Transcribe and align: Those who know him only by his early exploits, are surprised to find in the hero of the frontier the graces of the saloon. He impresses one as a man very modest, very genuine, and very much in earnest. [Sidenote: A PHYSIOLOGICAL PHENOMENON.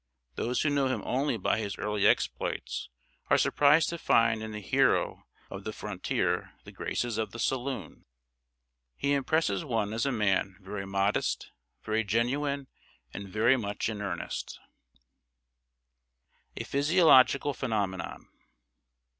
Those 0.33 0.63
who 0.63 0.71
know 0.71 0.87
him 0.87 1.03
only 1.05 1.37
by 1.37 1.59
his 1.59 1.77
early 1.77 2.07
exploits, 2.07 2.89
are 3.29 3.37
surprised 3.37 3.89
to 3.89 3.99
find 3.99 4.41
in 4.41 4.49
the 4.51 4.59
hero 4.59 5.27
of 5.51 5.63
the 5.63 5.71
frontier 5.71 6.55
the 6.63 6.71
graces 6.71 7.19
of 7.19 7.29
the 7.29 7.37
saloon. 7.37 8.05
He 8.95 9.13
impresses 9.13 9.63
one 9.63 9.93
as 9.93 10.07
a 10.07 10.11
man 10.11 10.57
very 10.59 10.87
modest, 10.87 11.51
very 11.83 12.03
genuine, 12.03 12.65
and 13.13 13.29
very 13.29 13.57
much 13.57 13.89
in 13.89 14.01
earnest. 14.01 14.59
[Sidenote: 16.55 16.57
A 16.57 16.63
PHYSIOLOGICAL 16.63 17.53
PHENOMENON. 17.53 18.27